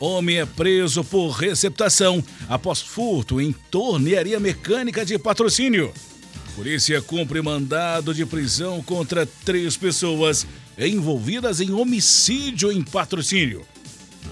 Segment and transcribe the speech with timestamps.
[0.00, 5.92] Homem é preso por receptação após furto em tornearia mecânica de patrocínio.
[6.54, 10.46] Polícia cumpre mandado de prisão contra três pessoas
[10.78, 13.66] envolvidas em homicídio em patrocínio.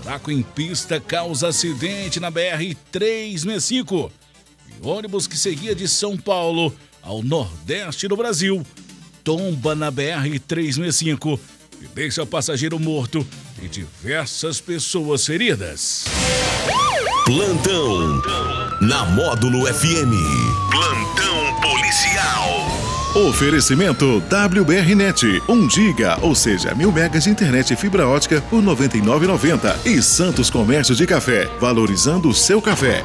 [0.02, 4.10] Buraco em pista causa acidente na BR-365.
[4.68, 8.64] E ônibus que seguia de São Paulo ao nordeste do Brasil
[9.24, 11.38] tomba na BR-365
[11.80, 13.26] e deixa passageiro morto
[13.62, 16.04] e diversas pessoas feridas.
[17.24, 18.22] Plantão
[18.80, 20.12] na Módulo FM.
[20.70, 22.76] Plantão policial.
[23.28, 28.66] Oferecimento WBRnet, 1 giga, ou seja, mil megas de internet e fibra ótica por R$
[28.66, 29.86] 99,90.
[29.86, 33.02] E Santos Comércio de Café, valorizando o seu café.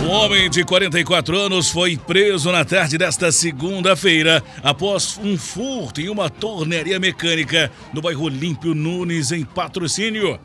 [0.00, 6.08] Um homem de 44 anos foi preso na tarde desta segunda-feira após um furto em
[6.08, 10.38] uma tornearia mecânica no bairro Olímpio Nunes, em patrocínio.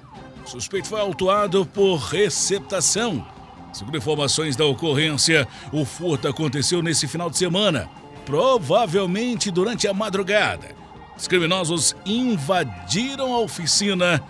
[0.43, 3.25] O suspeito foi autuado por receptação.
[3.71, 7.89] Segundo informações da ocorrência, o furto aconteceu nesse final de semana,
[8.25, 10.75] provavelmente durante a madrugada.
[11.15, 14.21] Os criminosos invadiram a oficina,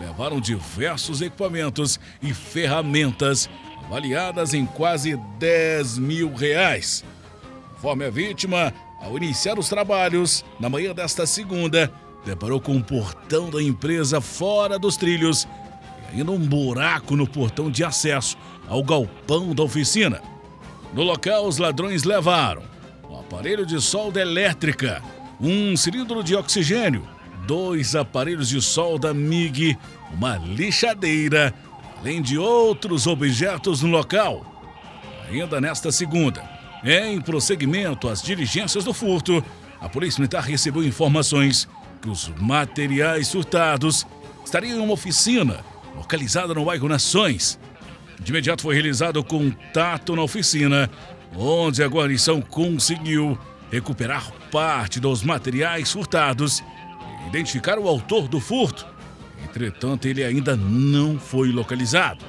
[0.00, 3.48] levaram diversos equipamentos e ferramentas
[3.90, 7.04] avaliadas em quase 10 mil reais.
[7.74, 11.92] Conforme a vítima, ao iniciar os trabalhos, na manhã desta segunda,
[12.24, 15.48] deparou com um portão da empresa fora dos trilhos
[16.12, 18.36] e ainda um buraco no portão de acesso
[18.68, 20.22] ao galpão da oficina.
[20.94, 22.62] No local, os ladrões levaram
[23.10, 25.02] um aparelho de solda elétrica,
[25.40, 27.02] um cilindro de oxigênio,
[27.44, 29.76] dois aparelhos de solda MIG,
[30.12, 31.52] uma lixadeira,
[32.00, 34.44] além de outros objetos no local.
[35.28, 36.42] Ainda nesta segunda,
[36.84, 39.44] em prosseguimento às diligências do furto,
[39.80, 41.68] a Polícia Militar recebeu informações
[42.00, 44.06] que os materiais furtados
[44.44, 45.60] estariam em uma oficina
[45.94, 47.58] localizada no bairro Nações.
[48.18, 50.90] De imediato foi realizado contato na oficina,
[51.36, 53.38] onde a guarnição conseguiu
[53.70, 56.60] recuperar parte dos materiais furtados
[57.24, 58.86] e identificar o autor do furto.
[59.50, 62.24] Entretanto, ele ainda não foi localizado.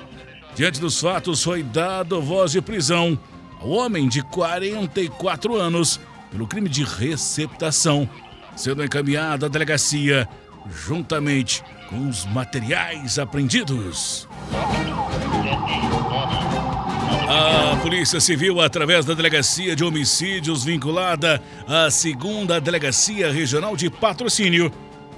[0.56, 3.18] Diante dos fatos, foi dado voz de prisão
[3.60, 6.00] ao homem de 44 anos
[6.32, 8.10] pelo crime de receptação,
[8.56, 10.28] sendo encaminhado à delegacia
[10.70, 14.28] juntamente com os materiais apreendidos.
[17.30, 24.72] A Polícia Civil, através da Delegacia de Homicídios vinculada à segunda Delegacia Regional de Patrocínio,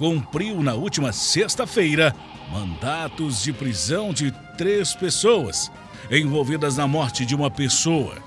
[0.03, 2.13] cumpriu na última sexta-feira
[2.51, 5.71] mandatos de prisão de três pessoas
[6.11, 8.17] envolvidas na morte de uma pessoa.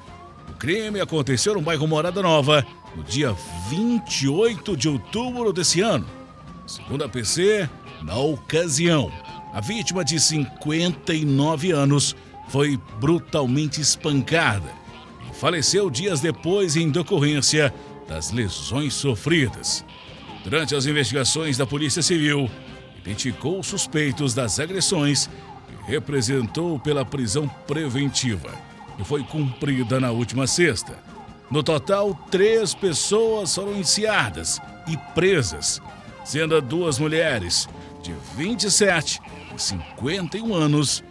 [0.48, 2.66] O crime aconteceu no bairro Morada Nova
[2.97, 3.37] no dia
[3.69, 6.06] 28 de outubro desse ano.
[6.66, 7.69] Segundo a PC,
[8.00, 9.12] na ocasião,
[9.53, 12.16] a vítima de 59 anos
[12.48, 14.72] foi brutalmente espancada
[15.31, 17.70] e faleceu dias depois em decorrência
[18.08, 19.84] das lesões sofridas.
[20.46, 22.48] Durante as investigações da Polícia Civil,
[22.96, 25.28] identificou os suspeitos das agressões
[25.68, 28.54] e representou pela prisão preventiva,
[28.96, 31.02] que foi cumprida na última sexta.
[31.50, 35.82] No total, três pessoas foram iniciadas e presas,
[36.24, 37.68] sendo duas mulheres
[38.00, 39.20] de 27
[39.52, 41.02] e 51 anos,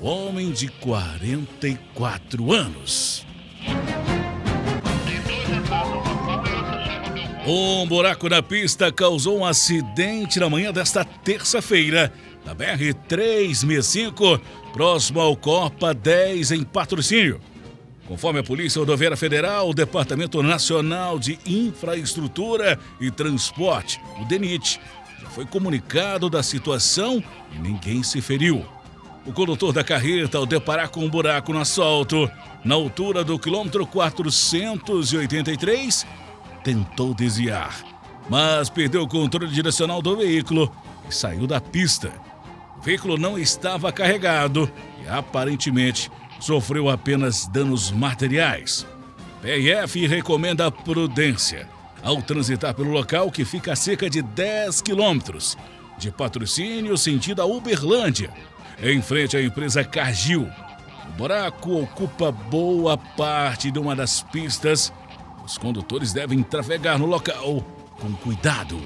[0.00, 3.25] o homem de 44 anos.
[7.48, 12.12] Um buraco na pista causou um acidente na manhã desta terça-feira,
[12.44, 14.40] na BR-365,
[14.72, 17.40] próximo ao Copa 10, em patrocínio.
[18.08, 24.80] Conforme a Polícia Rodoviária Federal, o Departamento Nacional de Infraestrutura e Transporte, o DENIT,
[25.22, 27.22] já foi comunicado da situação
[27.54, 28.66] e ninguém se feriu.
[29.24, 32.28] O condutor da carreta, ao deparar com um buraco no asfalto,
[32.64, 36.04] na altura do quilômetro 483,
[36.66, 37.78] tentou desviar,
[38.28, 40.68] mas perdeu o controle direcional do veículo
[41.08, 42.10] e saiu da pista.
[42.76, 44.68] O veículo não estava carregado
[45.00, 46.10] e aparentemente
[46.40, 48.84] sofreu apenas danos materiais.
[49.40, 51.68] PRF recomenda prudência
[52.02, 55.56] ao transitar pelo local que fica a cerca de 10 quilômetros
[55.96, 58.30] de patrocínio sentido a Uberlândia,
[58.82, 60.50] em frente à empresa Cargill.
[61.10, 64.92] O buraco ocupa boa parte de uma das pistas.
[65.46, 67.64] Os condutores devem trafegar no local
[68.00, 68.76] com cuidado.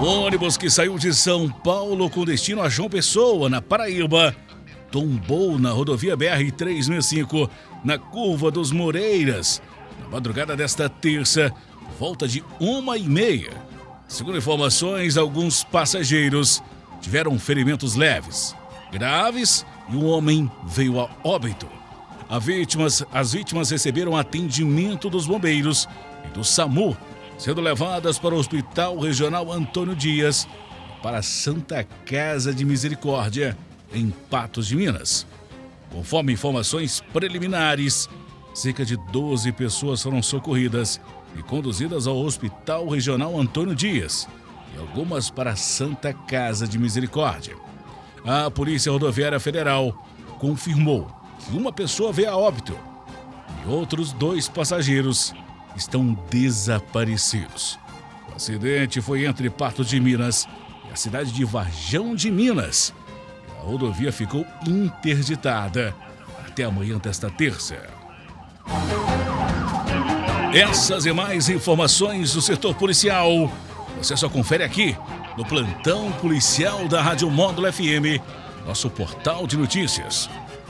[0.00, 4.34] O ônibus que saiu de São Paulo com destino a João Pessoa, na Paraíba,
[4.90, 7.48] tombou na rodovia BR-365,
[7.84, 9.62] na curva dos Moreiras,
[10.00, 11.52] na madrugada desta terça,
[12.00, 13.52] volta de uma e meia.
[14.08, 16.60] Segundo informações, alguns passageiros
[17.00, 18.56] tiveram ferimentos leves,
[18.90, 21.77] graves e um homem veio a óbito.
[22.40, 25.88] Vítimas, as vítimas receberam atendimento dos bombeiros
[26.26, 26.96] e do SAMU
[27.38, 30.46] sendo levadas para o Hospital Regional Antônio Dias
[31.00, 33.56] para a Santa Casa de Misericórdia,
[33.92, 35.24] em Patos de Minas.
[35.90, 38.08] Conforme informações preliminares,
[38.52, 41.00] cerca de 12 pessoas foram socorridas
[41.38, 44.28] e conduzidas ao Hospital Regional Antônio Dias
[44.74, 47.56] e algumas para a Santa Casa de Misericórdia.
[48.24, 50.04] A Polícia Rodoviária Federal
[50.40, 51.08] confirmou
[51.52, 52.78] uma pessoa veio a óbito
[53.64, 55.34] e outros dois passageiros
[55.76, 57.78] estão desaparecidos.
[58.30, 60.46] O acidente foi entre Patos de Minas
[60.88, 62.92] e a cidade de Varjão de Minas.
[63.58, 65.94] A rodovia ficou interditada
[66.46, 67.76] até amanhã desta terça.
[70.52, 73.50] Essas e mais informações do setor policial
[73.98, 74.96] você só confere aqui
[75.36, 78.22] no plantão policial da Rádio Módulo FM,
[78.64, 80.30] nosso portal de notícias,